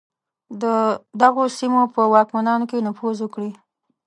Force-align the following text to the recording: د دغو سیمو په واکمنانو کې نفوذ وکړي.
د 0.61 0.63
دغو 1.21 1.43
سیمو 1.57 1.83
په 1.93 2.01
واکمنانو 2.13 2.69
کې 2.69 2.85
نفوذ 2.87 3.17
وکړي. 3.21 3.51